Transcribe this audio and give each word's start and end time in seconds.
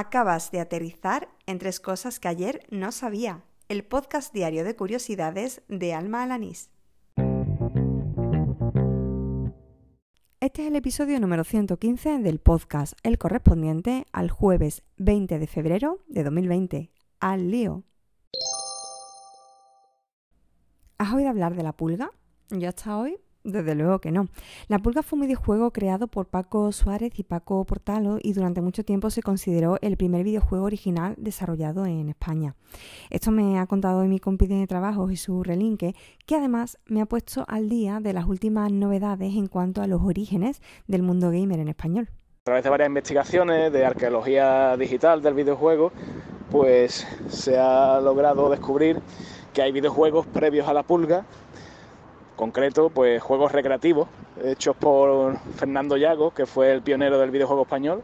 Acabas 0.00 0.52
de 0.52 0.60
aterrizar 0.60 1.28
en 1.46 1.58
tres 1.58 1.80
cosas 1.80 2.20
que 2.20 2.28
ayer 2.28 2.64
no 2.70 2.92
sabía. 2.92 3.42
El 3.68 3.82
podcast 3.82 4.32
diario 4.32 4.62
de 4.62 4.76
curiosidades 4.76 5.62
de 5.66 5.92
Alma 5.92 6.22
Alanís. 6.22 6.70
Este 10.38 10.62
es 10.62 10.68
el 10.68 10.76
episodio 10.76 11.18
número 11.18 11.42
115 11.42 12.18
del 12.18 12.38
podcast, 12.38 12.92
el 13.02 13.18
correspondiente 13.18 14.06
al 14.12 14.30
jueves 14.30 14.84
20 14.98 15.36
de 15.36 15.46
febrero 15.48 15.98
de 16.06 16.22
2020. 16.22 16.92
Al 17.18 17.50
lío. 17.50 17.82
¿Has 20.98 21.12
oído 21.12 21.28
hablar 21.28 21.56
de 21.56 21.64
la 21.64 21.72
pulga? 21.72 22.12
Yo 22.50 22.68
hasta 22.68 22.96
hoy 22.96 23.18
desde 23.44 23.74
luego 23.74 24.00
que 24.00 24.10
no. 24.10 24.28
La 24.68 24.78
Pulga 24.78 25.02
fue 25.02 25.16
un 25.16 25.26
videojuego 25.26 25.70
creado 25.72 26.06
por 26.06 26.26
Paco 26.26 26.70
Suárez 26.72 27.18
y 27.18 27.22
Paco 27.22 27.64
Portalo 27.64 28.18
y 28.22 28.32
durante 28.32 28.60
mucho 28.60 28.84
tiempo 28.84 29.10
se 29.10 29.22
consideró 29.22 29.78
el 29.80 29.96
primer 29.96 30.24
videojuego 30.24 30.64
original 30.64 31.14
desarrollado 31.16 31.86
en 31.86 32.08
España. 32.08 32.54
Esto 33.10 33.30
me 33.30 33.58
ha 33.58 33.66
contado 33.66 34.04
mi 34.04 34.18
compite 34.18 34.54
de 34.54 34.66
trabajo 34.66 35.08
Jesús 35.08 35.46
Relinque, 35.46 35.94
que 36.26 36.36
además 36.36 36.78
me 36.86 37.00
ha 37.00 37.06
puesto 37.06 37.44
al 37.48 37.68
día 37.68 38.00
de 38.00 38.12
las 38.12 38.26
últimas 38.26 38.72
novedades 38.72 39.34
en 39.34 39.46
cuanto 39.46 39.82
a 39.82 39.86
los 39.86 40.02
orígenes 40.02 40.60
del 40.86 41.02
mundo 41.02 41.30
gamer 41.30 41.60
en 41.60 41.68
español. 41.68 42.08
A 42.42 42.44
través 42.44 42.64
de 42.64 42.70
varias 42.70 42.88
investigaciones 42.88 43.72
de 43.72 43.84
arqueología 43.84 44.76
digital 44.76 45.22
del 45.22 45.34
videojuego, 45.34 45.92
pues 46.50 47.06
se 47.28 47.58
ha 47.58 48.00
logrado 48.00 48.48
descubrir 48.48 49.00
que 49.52 49.62
hay 49.62 49.72
videojuegos 49.72 50.26
previos 50.26 50.66
a 50.66 50.72
la 50.72 50.82
Pulga 50.82 51.26
concreto, 52.38 52.88
pues 52.88 53.20
juegos 53.20 53.52
recreativos 53.52 54.08
hechos 54.42 54.76
por 54.76 55.36
Fernando 55.56 55.96
Llago, 55.96 56.32
que 56.32 56.46
fue 56.46 56.72
el 56.72 56.80
pionero 56.80 57.18
del 57.18 57.30
videojuego 57.30 57.62
español. 57.62 58.02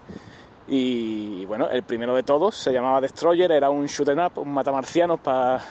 Y 0.67 1.45
bueno, 1.47 1.69
el 1.71 1.83
primero 1.83 2.15
de 2.15 2.23
todos 2.23 2.57
se 2.57 2.73
llamaba 2.73 3.01
Destroyer, 3.01 3.53
era 3.53 3.71
un 3.71 3.87
shoot 3.87 4.09
up, 4.09 4.39
un 4.41 4.53
matamarciano 4.53 5.19
para 5.19 5.63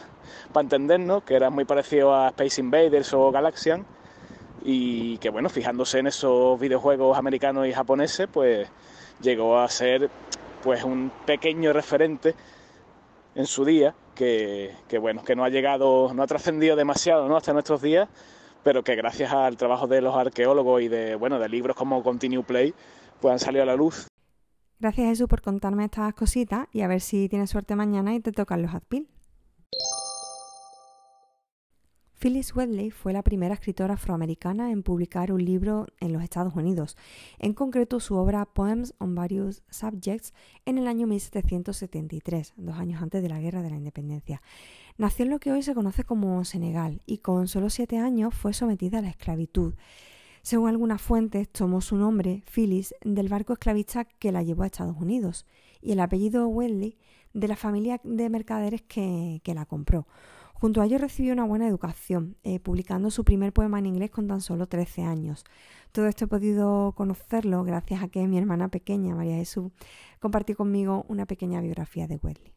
entendernos, 0.56 1.24
que 1.24 1.36
era 1.36 1.50
muy 1.50 1.66
parecido 1.66 2.16
a 2.16 2.30
Space 2.30 2.62
Invaders 2.62 3.14
o 3.14 3.32
Galaxian. 3.32 3.86
Y 4.64 5.18
que 5.18 5.30
bueno, 5.30 5.50
fijándose 5.50 6.00
en 6.00 6.08
esos 6.08 6.58
videojuegos 6.60 7.18
americanos 7.18 7.68
y 7.68 7.74
japoneses, 7.74 8.28
pues 8.32 8.68
llegó 9.22 9.60
a 9.60 9.68
ser 9.68 10.10
pues 10.64 10.84
un 10.86 11.12
pequeño 11.26 11.74
referente 11.74 12.34
en 13.36 13.46
su 13.46 13.66
día, 13.66 13.94
que, 14.16 14.74
que 14.88 15.00
bueno, 15.00 15.24
que 15.24 15.36
no 15.36 15.44
ha 15.44 15.50
llegado, 15.50 16.14
no 16.14 16.24
ha 16.24 16.28
trascendido 16.28 16.78
demasiado 16.78 17.28
¿no? 17.28 17.36
hasta 17.36 17.52
nuestros 17.52 17.82
días, 17.82 18.08
pero 18.64 18.84
que 18.84 18.96
gracias 18.96 19.32
al 19.32 19.58
trabajo 19.58 19.88
de 19.88 20.02
los 20.02 20.16
arqueólogos 20.16 20.82
y 20.82 20.88
de, 20.88 21.16
bueno, 21.16 21.40
de 21.40 21.50
libros 21.50 21.76
como 21.76 22.02
Continue 22.02 22.44
Play, 22.44 22.74
pues 23.22 23.32
han 23.32 23.40
salido 23.40 23.64
a 23.64 23.68
la 23.68 23.76
luz. 23.76 24.08
Gracias 24.80 25.08
Jesús 25.08 25.28
por 25.28 25.42
contarme 25.42 25.86
estas 25.86 26.14
cositas 26.14 26.68
y 26.72 26.82
a 26.82 26.88
ver 26.88 27.00
si 27.00 27.30
tienes 27.30 27.50
suerte 27.50 27.76
mañana 27.76 28.16
y 28.16 28.20
te 28.20 28.32
tocan 28.32 28.62
los 28.62 28.74
Adpil. 28.74 29.08
Phyllis 32.24 32.56
Wedley 32.56 32.90
fue 32.90 33.12
la 33.12 33.22
primera 33.22 33.54
escritora 33.54 33.96
afroamericana 33.96 34.72
en 34.72 34.82
publicar 34.82 35.34
un 35.34 35.44
libro 35.44 35.88
en 36.00 36.14
los 36.14 36.24
Estados 36.24 36.56
Unidos, 36.56 36.96
en 37.38 37.54
concreto 37.54 38.00
su 38.00 38.16
obra 38.16 38.46
Poems 38.46 38.94
on 38.98 39.14
Various 39.14 39.62
Subjects 39.70 40.34
en 40.66 40.78
el 40.78 40.88
año 40.88 41.06
1773, 41.06 42.54
dos 42.56 42.78
años 42.78 43.02
antes 43.02 43.22
de 43.22 43.28
la 43.28 43.42
Guerra 43.42 43.62
de 43.62 43.72
la 43.72 43.76
Independencia. 43.76 44.42
Nació 44.98 45.26
en 45.26 45.32
lo 45.32 45.40
que 45.42 45.52
hoy 45.52 45.64
se 45.64 45.76
conoce 45.76 46.06
como 46.06 46.46
Senegal 46.46 47.02
y 47.06 47.18
con 47.18 47.50
solo 47.50 47.70
siete 47.70 47.98
años 47.98 48.34
fue 48.34 48.54
sometida 48.54 49.00
a 49.00 49.02
la 49.02 49.10
esclavitud. 49.10 49.74
Según 50.44 50.70
algunas 50.70 51.02
fuentes, 51.02 51.50
tomó 51.50 51.82
su 51.82 51.98
nombre, 51.98 52.46
Phyllis, 52.50 52.96
del 53.02 53.28
barco 53.28 53.52
esclavista 53.52 54.06
que 54.06 54.32
la 54.32 54.44
llevó 54.44 54.64
a 54.64 54.68
Estados 54.68 54.96
Unidos 54.96 55.46
y 55.82 55.92
el 55.92 56.00
apellido 56.00 56.48
Wedley 56.48 56.98
de 57.34 57.50
la 57.50 57.58
familia 57.58 58.00
de 58.06 58.30
mercaderes 58.30 58.82
que, 58.82 59.42
que 59.44 59.54
la 59.54 59.66
compró. 59.66 60.08
Junto 60.64 60.80
a 60.80 60.86
ello 60.86 60.98
recibió 60.98 61.34
una 61.34 61.44
buena 61.44 61.68
educación, 61.68 62.38
eh, 62.44 62.58
publicando 62.58 63.12
su 63.12 63.26
primer 63.26 63.52
poema 63.52 63.80
en 63.80 63.86
inglés 63.86 64.12
con 64.12 64.30
tan 64.30 64.40
solo 64.40 64.66
13 64.66 65.02
años. 65.04 65.44
Todo 65.92 66.08
esto 66.08 66.24
he 66.24 66.28
podido 66.30 66.94
conocerlo 66.94 67.66
gracias 67.66 68.02
a 68.02 68.08
que 68.08 68.26
mi 68.30 68.38
hermana 68.38 68.70
pequeña, 68.70 69.14
María 69.14 69.36
Jesús, 69.36 69.74
compartió 70.22 70.56
conmigo 70.56 71.06
una 71.10 71.26
pequeña 71.26 71.60
biografía 71.60 72.08
de 72.08 72.16
Wesley. 72.16 72.54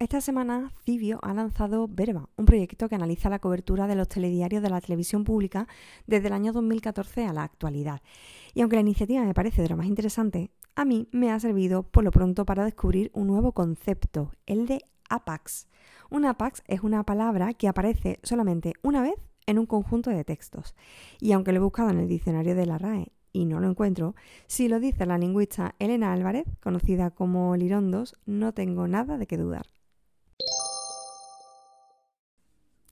Esta 0.00 0.20
semana 0.20 0.72
Cibio 0.84 1.20
ha 1.22 1.32
lanzado 1.32 1.86
Verba, 1.88 2.28
un 2.36 2.46
proyecto 2.46 2.88
que 2.88 2.96
analiza 2.96 3.30
la 3.30 3.38
cobertura 3.38 3.86
de 3.86 3.94
los 3.94 4.08
telediarios 4.08 4.60
de 4.60 4.68
la 4.68 4.80
televisión 4.80 5.22
pública 5.22 5.68
desde 6.08 6.26
el 6.26 6.32
año 6.32 6.52
2014 6.52 7.26
a 7.26 7.32
la 7.32 7.44
actualidad. 7.44 8.02
Y 8.54 8.60
aunque 8.60 8.74
la 8.74 8.82
iniciativa 8.82 9.22
me 9.22 9.34
parece 9.34 9.62
de 9.62 9.68
lo 9.68 9.76
más 9.76 9.86
interesante, 9.86 10.50
a 10.74 10.84
mí 10.84 11.08
me 11.12 11.30
ha 11.30 11.38
servido 11.38 11.84
por 11.84 12.02
lo 12.02 12.10
pronto 12.10 12.44
para 12.44 12.64
descubrir 12.64 13.12
un 13.14 13.28
nuevo 13.28 13.52
concepto, 13.52 14.32
el 14.46 14.66
de 14.66 14.84
APAX. 15.08 15.68
Un 16.10 16.24
APAX 16.24 16.64
es 16.66 16.80
una 16.82 17.04
palabra 17.04 17.54
que 17.54 17.68
aparece 17.68 18.18
solamente 18.24 18.72
una 18.82 19.00
vez 19.00 19.14
en 19.46 19.60
un 19.60 19.66
conjunto 19.66 20.10
de 20.10 20.24
textos. 20.24 20.74
Y 21.20 21.30
aunque 21.32 21.52
lo 21.52 21.58
he 21.58 21.62
buscado 21.62 21.90
en 21.90 22.00
el 22.00 22.08
diccionario 22.08 22.56
de 22.56 22.66
la 22.66 22.78
RAE 22.78 23.12
y 23.32 23.44
no 23.44 23.60
lo 23.60 23.70
encuentro, 23.70 24.16
si 24.48 24.66
lo 24.66 24.80
dice 24.80 25.06
la 25.06 25.18
lingüista 25.18 25.76
Elena 25.78 26.12
Álvarez, 26.12 26.46
conocida 26.60 27.12
como 27.12 27.54
Lirondos, 27.54 28.16
no 28.26 28.52
tengo 28.52 28.88
nada 28.88 29.18
de 29.18 29.28
qué 29.28 29.36
dudar. 29.36 29.73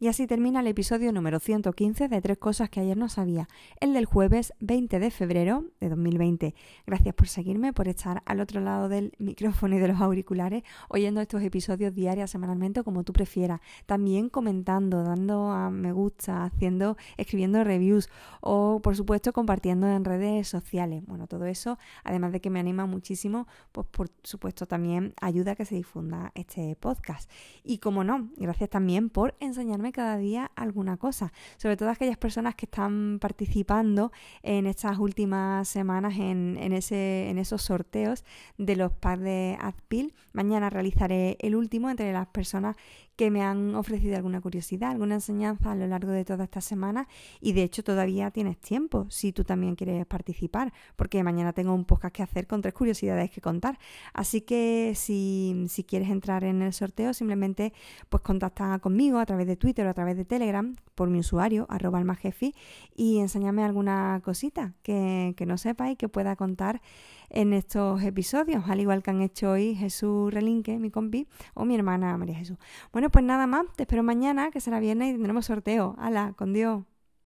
Y 0.02 0.08
así 0.08 0.26
termina 0.26 0.58
el 0.58 0.66
episodio 0.66 1.12
número 1.12 1.38
115 1.38 2.08
de 2.08 2.20
Tres 2.20 2.36
Cosas 2.36 2.68
que 2.68 2.80
ayer 2.80 2.96
no 2.96 3.08
sabía, 3.08 3.46
el 3.78 3.94
del 3.94 4.04
jueves 4.04 4.52
20 4.58 4.98
de 4.98 5.12
febrero 5.12 5.66
de 5.78 5.90
2020. 5.90 6.56
Gracias 6.84 7.14
por 7.14 7.28
seguirme, 7.28 7.72
por 7.72 7.86
estar 7.86 8.20
al 8.26 8.40
otro 8.40 8.60
lado 8.60 8.88
del 8.88 9.12
micrófono 9.20 9.76
y 9.76 9.78
de 9.78 9.86
los 9.86 10.00
auriculares, 10.00 10.64
oyendo 10.88 11.20
estos 11.20 11.40
episodios 11.44 11.94
diarios, 11.94 12.32
semanalmente, 12.32 12.82
como 12.82 13.04
tú 13.04 13.12
prefieras. 13.12 13.60
También 13.86 14.28
comentando, 14.28 15.04
dando 15.04 15.52
a 15.52 15.70
me 15.70 15.92
gusta, 15.92 16.42
haciendo, 16.42 16.96
escribiendo 17.16 17.62
reviews 17.62 18.10
o, 18.40 18.80
por 18.82 18.96
supuesto, 18.96 19.32
compartiendo 19.32 19.86
en 19.86 20.04
redes 20.04 20.48
sociales. 20.48 21.04
Bueno, 21.06 21.28
todo 21.28 21.46
eso, 21.46 21.78
además 22.02 22.32
de 22.32 22.40
que 22.40 22.50
me 22.50 22.58
anima 22.58 22.86
muchísimo, 22.86 23.46
pues 23.70 23.86
por 23.86 24.10
supuesto 24.24 24.66
también 24.66 25.14
ayuda 25.20 25.52
a 25.52 25.54
que 25.54 25.64
se 25.64 25.76
difunda 25.76 26.32
este 26.34 26.74
podcast. 26.74 27.30
Y 27.62 27.78
como 27.78 28.02
no, 28.02 28.30
gracias 28.36 28.68
también 28.68 29.08
por 29.08 29.36
enseñarme 29.38 29.91
cada 29.92 30.16
día 30.16 30.50
alguna 30.56 30.96
cosa, 30.96 31.32
sobre 31.56 31.76
todo 31.76 31.90
aquellas 31.90 32.18
personas 32.18 32.54
que 32.54 32.66
están 32.66 33.18
participando 33.20 34.12
en 34.42 34.66
estas 34.66 34.98
últimas 34.98 35.68
semanas 35.68 36.14
en, 36.18 36.56
ese, 36.72 37.28
en 37.30 37.38
esos 37.38 37.62
sorteos 37.62 38.24
de 38.58 38.76
los 38.76 38.92
packs 38.92 39.22
de 39.22 39.56
Adpil. 39.60 40.14
Mañana 40.32 40.70
realizaré 40.70 41.36
el 41.40 41.54
último 41.54 41.90
entre 41.90 42.12
las 42.12 42.26
personas 42.28 42.76
que 43.16 43.30
me 43.30 43.42
han 43.42 43.74
ofrecido 43.74 44.16
alguna 44.16 44.40
curiosidad, 44.40 44.90
alguna 44.90 45.16
enseñanza 45.16 45.72
a 45.72 45.74
lo 45.74 45.86
largo 45.86 46.10
de 46.10 46.24
toda 46.24 46.44
esta 46.44 46.60
semana 46.60 47.08
y 47.40 47.52
de 47.52 47.62
hecho 47.62 47.84
todavía 47.84 48.30
tienes 48.30 48.58
tiempo 48.58 49.06
si 49.10 49.32
tú 49.32 49.44
también 49.44 49.76
quieres 49.76 50.06
participar, 50.06 50.72
porque 50.96 51.22
mañana 51.22 51.52
tengo 51.52 51.74
un 51.74 51.84
podcast 51.84 52.14
que 52.14 52.22
hacer 52.22 52.46
con 52.46 52.62
tres 52.62 52.74
curiosidades 52.74 53.30
que 53.30 53.40
contar. 53.40 53.78
Así 54.14 54.40
que 54.40 54.94
si, 54.96 55.66
si 55.68 55.84
quieres 55.84 56.10
entrar 56.10 56.44
en 56.44 56.62
el 56.62 56.72
sorteo, 56.72 57.12
simplemente 57.12 57.72
pues 58.08 58.22
contacta 58.22 58.78
conmigo 58.78 59.18
a 59.18 59.26
través 59.26 59.46
de 59.46 59.56
Twitter 59.82 59.88
a 59.88 59.94
través 59.94 60.16
de 60.16 60.24
Telegram 60.24 60.74
por 60.94 61.08
mi 61.08 61.18
usuario, 61.18 61.66
arroba 61.68 61.98
almajefi, 61.98 62.54
y 62.94 63.18
enséñame 63.18 63.64
alguna 63.64 64.20
cosita 64.24 64.74
que, 64.82 65.34
que 65.36 65.46
no 65.46 65.58
sepa 65.58 65.90
y 65.90 65.96
que 65.96 66.08
pueda 66.08 66.36
contar 66.36 66.80
en 67.30 67.52
estos 67.52 68.02
episodios, 68.02 68.68
al 68.68 68.80
igual 68.80 69.02
que 69.02 69.10
han 69.10 69.22
hecho 69.22 69.52
hoy 69.52 69.74
Jesús 69.74 70.32
Relinque, 70.32 70.78
mi 70.78 70.90
compi, 70.90 71.26
o 71.54 71.64
mi 71.64 71.74
hermana 71.74 72.16
María 72.16 72.36
Jesús. 72.36 72.58
Bueno, 72.92 73.10
pues 73.10 73.24
nada 73.24 73.46
más, 73.46 73.64
te 73.74 73.84
espero 73.84 74.02
mañana, 74.02 74.50
que 74.50 74.60
será 74.60 74.80
viernes 74.80 75.10
y 75.10 75.12
tendremos 75.12 75.46
sorteo. 75.46 75.94
¡Hala, 75.98 76.34
con 76.36 76.52
Dios! 76.52 76.91